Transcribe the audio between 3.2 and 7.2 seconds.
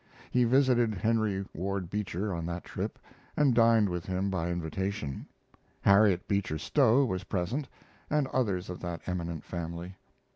and dined with him by invitation. Harriet Beecher Stowe